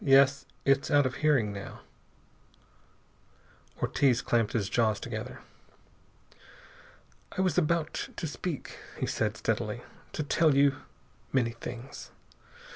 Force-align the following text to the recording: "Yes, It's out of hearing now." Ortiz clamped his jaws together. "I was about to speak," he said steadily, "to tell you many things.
"Yes, 0.03 0.47
It's 0.65 0.89
out 0.89 1.05
of 1.05 1.17
hearing 1.21 1.53
now." 1.53 1.81
Ortiz 3.79 4.23
clamped 4.23 4.53
his 4.53 4.67
jaws 4.67 4.99
together. 4.99 5.41
"I 7.37 7.41
was 7.41 7.55
about 7.55 8.09
to 8.15 8.25
speak," 8.25 8.79
he 8.97 9.05
said 9.05 9.37
steadily, 9.37 9.83
"to 10.13 10.23
tell 10.23 10.55
you 10.55 10.77
many 11.31 11.51
things. 11.51 12.09